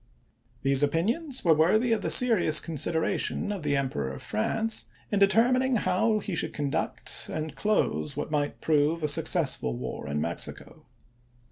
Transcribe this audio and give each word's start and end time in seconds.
These 0.63 0.81
opinions 0.81 1.45
were 1.45 1.53
worthy 1.53 1.91
of 1.91 2.01
the 2.01 2.09
serious 2.09 2.59
consideration 2.59 3.51
of 3.51 3.61
the 3.61 3.77
Emperor 3.77 4.11
of 4.11 4.23
France 4.23 4.85
in 5.11 5.19
determining 5.19 5.75
how 5.75 6.17
he 6.17 6.33
should 6.33 6.55
conduct 6.55 7.29
and 7.31 7.55
close 7.55 8.17
what 8.17 8.31
might 8.31 8.61
prove 8.61 9.03
a 9.03 9.07
suc 9.07 9.25
cessful 9.25 9.75
war 9.75 10.07
in 10.07 10.19
Mexico. 10.19 10.87